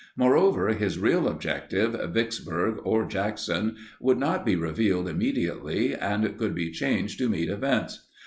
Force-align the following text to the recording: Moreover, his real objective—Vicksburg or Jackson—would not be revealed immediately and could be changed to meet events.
Moreover, 0.17 0.69
his 0.69 0.97
real 0.97 1.27
objective—Vicksburg 1.27 2.79
or 2.83 3.05
Jackson—would 3.05 4.17
not 4.17 4.43
be 4.47 4.55
revealed 4.55 5.07
immediately 5.07 5.93
and 5.93 6.39
could 6.39 6.55
be 6.55 6.71
changed 6.71 7.19
to 7.19 7.29
meet 7.29 7.49
events. 7.49 8.07